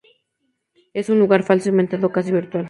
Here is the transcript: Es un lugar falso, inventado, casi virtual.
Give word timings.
Es 0.93 1.09
un 1.11 1.19
lugar 1.19 1.43
falso, 1.43 1.69
inventado, 1.69 2.11
casi 2.11 2.31
virtual. 2.31 2.59